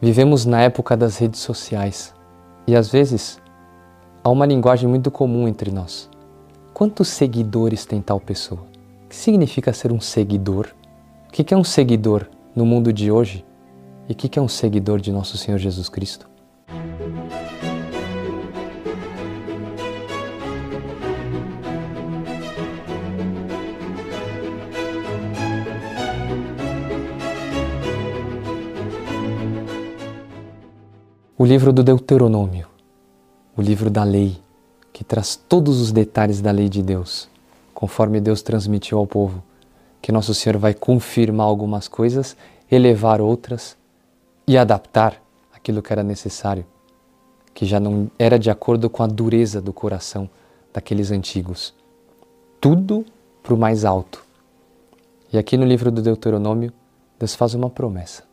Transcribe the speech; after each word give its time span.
Vivemos 0.00 0.46
na 0.46 0.62
época 0.62 0.96
das 0.96 1.16
redes 1.16 1.40
sociais 1.40 2.14
e 2.68 2.76
às 2.76 2.88
vezes 2.88 3.40
há 4.22 4.30
uma 4.30 4.46
linguagem 4.46 4.88
muito 4.88 5.10
comum 5.10 5.48
entre 5.48 5.72
nós. 5.72 6.08
Quantos 6.72 7.08
seguidores 7.08 7.84
tem 7.84 8.00
tal 8.00 8.20
pessoa? 8.20 8.60
O 9.04 9.08
que 9.08 9.16
significa 9.16 9.72
ser 9.72 9.90
um 9.90 10.00
seguidor? 10.00 10.68
O 11.26 11.32
que 11.32 11.52
é 11.52 11.56
um 11.56 11.64
seguidor 11.64 12.28
no 12.54 12.64
mundo 12.64 12.92
de 12.92 13.10
hoje? 13.10 13.44
E 14.08 14.12
o 14.12 14.14
que 14.14 14.38
é 14.38 14.42
um 14.42 14.46
seguidor 14.46 15.00
de 15.00 15.10
nosso 15.10 15.36
Senhor 15.36 15.58
Jesus 15.58 15.88
Cristo? 15.88 16.30
O 31.40 31.46
livro 31.46 31.72
do 31.72 31.84
Deuteronômio, 31.84 32.66
o 33.56 33.62
livro 33.62 33.88
da 33.88 34.02
lei, 34.02 34.36
que 34.92 35.04
traz 35.04 35.36
todos 35.36 35.80
os 35.80 35.92
detalhes 35.92 36.40
da 36.40 36.50
lei 36.50 36.68
de 36.68 36.82
Deus, 36.82 37.28
conforme 37.72 38.20
Deus 38.20 38.42
transmitiu 38.42 38.98
ao 38.98 39.06
povo, 39.06 39.40
que 40.02 40.10
Nosso 40.10 40.34
Senhor 40.34 40.58
vai 40.58 40.74
confirmar 40.74 41.46
algumas 41.46 41.86
coisas, 41.86 42.36
elevar 42.68 43.20
outras 43.20 43.76
e 44.48 44.58
adaptar 44.58 45.22
aquilo 45.54 45.80
que 45.80 45.92
era 45.92 46.02
necessário, 46.02 46.66
que 47.54 47.64
já 47.64 47.78
não 47.78 48.10
era 48.18 48.36
de 48.36 48.50
acordo 48.50 48.90
com 48.90 49.04
a 49.04 49.06
dureza 49.06 49.62
do 49.62 49.72
coração 49.72 50.28
daqueles 50.74 51.12
antigos. 51.12 51.72
Tudo 52.60 53.06
para 53.44 53.54
o 53.54 53.56
mais 53.56 53.84
alto. 53.84 54.24
E 55.32 55.38
aqui 55.38 55.56
no 55.56 55.64
livro 55.64 55.92
do 55.92 56.02
Deuteronômio, 56.02 56.72
Deus 57.16 57.36
faz 57.36 57.54
uma 57.54 57.70
promessa 57.70 58.27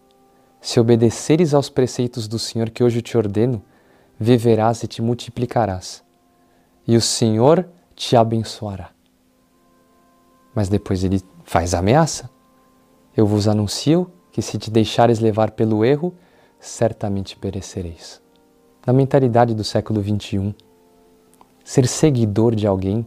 se 0.66 0.80
obedeceres 0.80 1.54
aos 1.54 1.70
preceitos 1.70 2.28
do 2.28 2.40
Senhor 2.40 2.72
que 2.72 2.84
hoje 2.84 3.00
te 3.00 3.16
ordeno, 3.16 3.62
viverás 4.20 4.82
e 4.82 4.88
te 4.88 5.00
multiplicarás, 5.00 6.03
e 6.88 6.98
o 6.98 7.02
Senhor 7.02 7.70
te 7.95 8.16
abençoará. 8.16 8.89
Mas 10.56 10.67
depois 10.67 11.04
ele 11.04 11.22
faz 11.44 11.76
a 11.76 11.80
ameaça. 11.80 12.31
Eu 13.16 13.28
vos 13.28 13.48
anuncio 13.48 14.12
que 14.31 14.42
se 14.42 14.58
te 14.58 14.72
deixares 14.72 15.20
levar 15.20 15.52
pelo 15.52 15.86
erro, 15.86 16.16
certamente 16.59 17.38
perecereis. 17.38 18.20
Na 18.88 18.92
mentalidade 18.92 19.54
do 19.54 19.64
século 19.64 20.02
XXI, 20.02 20.56
ser 21.64 21.88
seguidor 21.88 22.56
de 22.56 22.66
alguém 22.66 23.06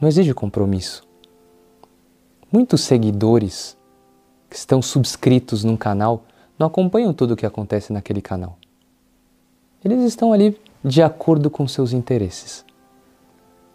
não 0.00 0.08
exige 0.08 0.32
compromisso. 0.32 1.06
Muitos 2.50 2.80
seguidores 2.80 3.76
que 4.48 4.56
estão 4.56 4.80
subscritos 4.80 5.64
num 5.64 5.76
canal 5.76 6.24
não 6.62 6.68
acompanham 6.68 7.12
tudo 7.12 7.34
o 7.34 7.36
que 7.36 7.44
acontece 7.44 7.92
naquele 7.92 8.22
canal. 8.22 8.56
Eles 9.84 10.00
estão 10.04 10.32
ali 10.32 10.56
de 10.84 11.02
acordo 11.02 11.50
com 11.50 11.66
seus 11.66 11.92
interesses, 11.92 12.64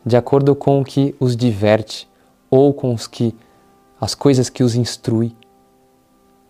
de 0.05 0.16
acordo 0.16 0.55
com 0.55 0.80
o 0.80 0.85
que 0.85 1.13
os 1.19 1.35
diverte 1.35 2.08
ou 2.49 2.73
com 2.73 2.93
os 2.93 3.05
que 3.05 3.35
as 3.99 4.15
coisas 4.15 4.49
que 4.49 4.63
os 4.63 4.73
instrui. 4.73 5.35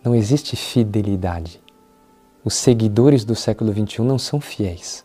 Não 0.04 0.14
existe 0.14 0.54
fidelidade. 0.54 1.60
Os 2.44 2.54
seguidores 2.54 3.24
do 3.24 3.34
século 3.34 3.72
XXI 3.72 4.02
não 4.02 4.16
são 4.18 4.40
fiéis. 4.40 5.04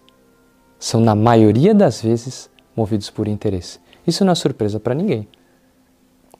São, 0.77 1.01
na 1.01 1.15
maioria 1.15 1.73
das 1.73 1.99
vezes, 1.99 2.47
movidos 2.75 3.09
por 3.09 3.27
interesse. 3.27 3.79
Isso 4.05 4.23
não 4.23 4.33
é 4.33 4.35
surpresa 4.35 4.79
para 4.79 4.93
ninguém. 4.93 5.27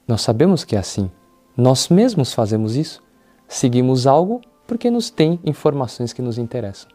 Nós 0.06 0.20
sabemos 0.20 0.62
que 0.62 0.76
é 0.76 0.78
assim. 0.78 1.10
Nós 1.56 1.88
mesmos 1.88 2.32
fazemos 2.32 2.76
isso. 2.76 3.02
Seguimos 3.48 4.06
algo 4.06 4.40
porque 4.66 4.90
nos 4.90 5.10
tem 5.10 5.38
informações 5.44 6.12
que 6.12 6.22
nos 6.22 6.38
interessam. 6.38 6.88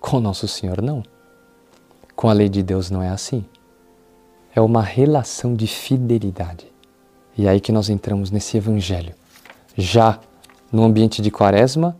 Com 0.00 0.20
Nosso 0.20 0.48
Senhor, 0.48 0.80
não. 0.80 1.02
Com 2.14 2.28
a 2.28 2.32
lei 2.32 2.48
de 2.48 2.62
Deus 2.62 2.90
não 2.90 3.02
é 3.02 3.08
assim. 3.08 3.44
É 4.54 4.60
uma 4.60 4.82
relação 4.82 5.54
de 5.54 5.66
fidelidade. 5.66 6.70
E 7.36 7.46
é 7.46 7.50
aí 7.50 7.60
que 7.60 7.72
nós 7.72 7.88
entramos 7.88 8.30
nesse 8.30 8.56
Evangelho. 8.56 9.14
Já 9.76 10.18
no 10.72 10.84
ambiente 10.84 11.22
de 11.22 11.30
Quaresma, 11.30 11.96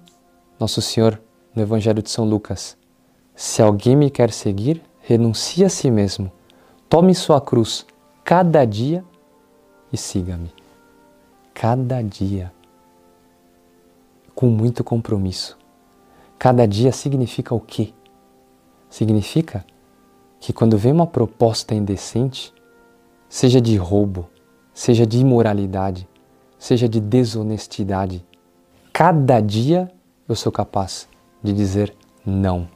Nosso 0.58 0.80
Senhor, 0.80 1.20
no 1.54 1.62
Evangelho 1.62 2.02
de 2.02 2.10
São 2.10 2.24
Lucas, 2.24 2.76
se 3.34 3.62
alguém 3.62 3.96
me 3.96 4.10
quer 4.10 4.30
seguir, 4.30 4.82
renuncie 5.00 5.64
a 5.64 5.68
si 5.68 5.90
mesmo, 5.90 6.30
tome 6.88 7.14
sua 7.14 7.40
cruz 7.40 7.86
cada 8.24 8.64
dia 8.64 9.04
e 9.92 9.96
siga-me. 9.96 10.52
Cada 11.54 12.02
dia 12.02 12.52
com 14.40 14.46
muito 14.46 14.82
compromisso. 14.82 15.58
Cada 16.38 16.66
dia 16.66 16.92
significa 16.92 17.54
o 17.54 17.60
quê? 17.60 17.92
Significa 18.88 19.66
que 20.40 20.50
quando 20.50 20.78
vem 20.78 20.92
uma 20.92 21.06
proposta 21.06 21.74
indecente, 21.74 22.50
seja 23.28 23.60
de 23.60 23.76
roubo, 23.76 24.30
seja 24.72 25.04
de 25.04 25.18
imoralidade, 25.18 26.08
seja 26.58 26.88
de 26.88 27.02
desonestidade, 27.02 28.24
cada 28.94 29.40
dia 29.40 29.92
eu 30.26 30.34
sou 30.34 30.50
capaz 30.50 31.06
de 31.42 31.52
dizer 31.52 31.94
não. 32.24 32.66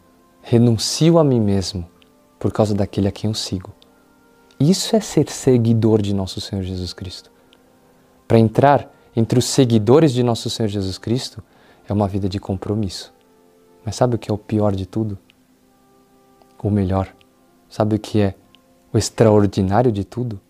Renuncio 0.42 1.18
a 1.18 1.24
mim 1.24 1.40
mesmo 1.40 1.88
por 2.38 2.52
causa 2.52 2.74
daquele 2.74 3.08
a 3.08 3.10
quem 3.10 3.30
eu 3.30 3.34
sigo. 3.34 3.72
Isso 4.60 4.94
é 4.94 5.00
ser 5.00 5.30
seguidor 5.30 6.02
de 6.02 6.12
nosso 6.14 6.42
Senhor 6.42 6.62
Jesus 6.62 6.92
Cristo. 6.92 7.32
Para 8.28 8.38
entrar 8.38 8.94
entre 9.16 9.38
os 9.38 9.46
seguidores 9.46 10.12
de 10.12 10.22
nosso 10.22 10.50
Senhor 10.50 10.68
Jesus 10.68 10.98
Cristo, 10.98 11.42
é 11.88 11.92
uma 11.92 12.08
vida 12.08 12.28
de 12.28 12.38
compromisso. 12.38 13.12
Mas 13.84 13.96
sabe 13.96 14.16
o 14.16 14.18
que 14.18 14.30
é 14.30 14.34
o 14.34 14.38
pior 14.38 14.74
de 14.74 14.86
tudo? 14.86 15.18
O 16.62 16.70
melhor. 16.70 17.14
Sabe 17.68 17.96
o 17.96 17.98
que 17.98 18.20
é 18.20 18.34
o 18.92 18.96
extraordinário 18.96 19.92
de 19.92 20.04
tudo? 20.04 20.40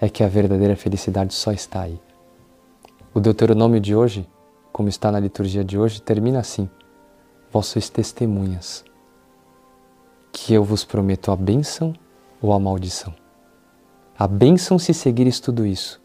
É 0.00 0.08
que 0.08 0.22
a 0.22 0.28
verdadeira 0.28 0.76
felicidade 0.76 1.32
só 1.32 1.52
está 1.52 1.82
aí. 1.82 2.00
O 3.14 3.20
Deuteronômio 3.20 3.80
de 3.80 3.94
hoje, 3.94 4.28
como 4.72 4.88
está 4.88 5.12
na 5.12 5.20
liturgia 5.20 5.64
de 5.64 5.78
hoje, 5.78 6.02
termina 6.02 6.40
assim: 6.40 6.68
Vós 7.50 7.66
sois 7.66 7.88
testemunhas, 7.88 8.84
que 10.32 10.52
eu 10.52 10.64
vos 10.64 10.84
prometo 10.84 11.30
a 11.30 11.36
bênção 11.36 11.94
ou 12.40 12.52
a 12.52 12.58
maldição. 12.58 13.14
A 14.18 14.26
bênção 14.26 14.78
se 14.78 14.92
seguires 14.92 15.40
tudo 15.40 15.64
isso, 15.64 16.00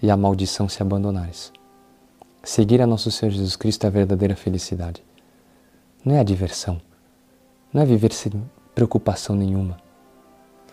e 0.00 0.10
a 0.10 0.16
maldição 0.16 0.68
se 0.68 0.80
abandonares. 0.82 1.52
Seguir 2.46 2.80
a 2.80 2.86
nosso 2.86 3.10
Senhor 3.10 3.32
Jesus 3.32 3.56
Cristo 3.56 3.82
é 3.82 3.86
a 3.88 3.90
verdadeira 3.90 4.36
felicidade. 4.36 5.02
Não 6.04 6.14
é 6.14 6.20
a 6.20 6.22
diversão, 6.22 6.80
não 7.72 7.82
é 7.82 7.84
viver 7.84 8.12
sem 8.12 8.30
preocupação 8.72 9.34
nenhuma. 9.34 9.76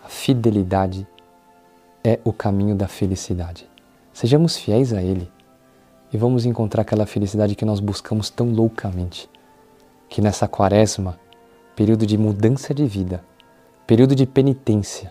A 0.04 0.08
fidelidade 0.08 1.04
é 2.04 2.20
o 2.22 2.32
caminho 2.32 2.76
da 2.76 2.86
felicidade. 2.86 3.68
Sejamos 4.12 4.56
fiéis 4.56 4.92
a 4.92 5.02
Ele 5.02 5.28
e 6.12 6.16
vamos 6.16 6.46
encontrar 6.46 6.82
aquela 6.82 7.06
felicidade 7.06 7.56
que 7.56 7.64
nós 7.64 7.80
buscamos 7.80 8.30
tão 8.30 8.52
loucamente. 8.52 9.28
Que 10.08 10.20
nessa 10.20 10.46
quaresma, 10.46 11.18
período 11.74 12.06
de 12.06 12.16
mudança 12.16 12.72
de 12.72 12.86
vida, 12.86 13.24
período 13.84 14.14
de 14.14 14.26
penitência, 14.26 15.10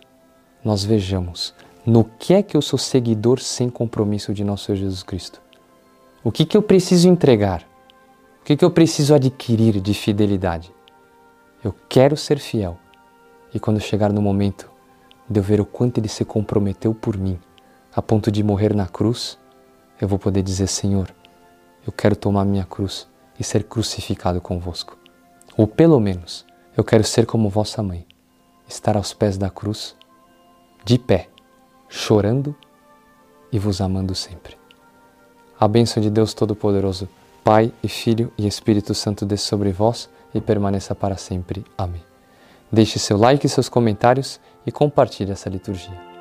nós 0.63 0.81
vejamos 0.81 1.53
no 1.85 2.05
que 2.05 2.33
é 2.33 2.41
que 2.41 2.55
eu 2.55 2.61
sou 2.61 2.79
seguidor 2.79 3.41
sem 3.41 3.69
compromisso 3.69 4.33
de 4.33 4.45
nosso 4.45 4.67
Senhor 4.67 4.77
Jesus 4.77 5.03
Cristo. 5.03 5.42
O 6.25 6.31
que, 6.31 6.45
que 6.45 6.55
eu 6.55 6.61
preciso 6.61 7.09
entregar? 7.09 7.63
O 8.39 8.45
que, 8.45 8.55
que 8.55 8.63
eu 8.63 8.71
preciso 8.71 9.13
adquirir 9.13 9.81
de 9.81 9.93
fidelidade? 9.93 10.73
Eu 11.61 11.75
quero 11.89 12.15
ser 12.15 12.39
fiel. 12.39 12.77
E 13.53 13.59
quando 13.59 13.81
chegar 13.81 14.13
no 14.13 14.21
momento 14.21 14.71
de 15.29 15.37
eu 15.37 15.43
ver 15.43 15.59
o 15.59 15.65
quanto 15.65 15.97
ele 15.97 16.07
se 16.07 16.23
comprometeu 16.23 16.93
por 16.95 17.17
mim, 17.17 17.37
a 17.93 18.01
ponto 18.01 18.31
de 18.31 18.41
morrer 18.41 18.73
na 18.73 18.87
cruz, 18.87 19.37
eu 19.99 20.07
vou 20.07 20.17
poder 20.17 20.41
dizer: 20.41 20.67
Senhor, 20.67 21.13
eu 21.85 21.91
quero 21.91 22.15
tomar 22.15 22.45
minha 22.45 22.63
cruz 22.63 23.05
e 23.37 23.43
ser 23.43 23.65
crucificado 23.65 24.39
convosco. 24.39 24.97
Ou 25.57 25.67
pelo 25.67 25.99
menos, 25.99 26.45
eu 26.77 26.85
quero 26.85 27.03
ser 27.03 27.25
como 27.25 27.49
vossa 27.49 27.83
mãe, 27.83 28.07
estar 28.65 28.95
aos 28.95 29.13
pés 29.13 29.37
da 29.37 29.49
cruz, 29.49 29.93
de 30.85 30.97
pé, 30.97 31.27
chorando 31.89 32.55
e 33.51 33.59
vos 33.59 33.81
amando 33.81 34.15
sempre. 34.15 34.62
A 35.63 35.67
bênção 35.69 36.03
de 36.03 36.09
Deus 36.09 36.33
Todo-Poderoso, 36.33 37.07
Pai 37.41 37.71
e 37.81 37.87
Filho 37.87 38.33
e 38.37 38.45
Espírito 38.45 38.93
Santo 38.93 39.25
desça 39.25 39.47
sobre 39.47 39.71
vós 39.71 40.09
e 40.35 40.41
permaneça 40.41 40.93
para 40.93 41.15
sempre. 41.15 41.63
Amém. 41.77 42.03
Deixe 42.69 42.99
seu 42.99 43.15
like 43.15 43.45
e 43.45 43.49
seus 43.49 43.69
comentários 43.69 44.41
e 44.65 44.73
compartilhe 44.73 45.31
essa 45.31 45.49
liturgia. 45.49 46.12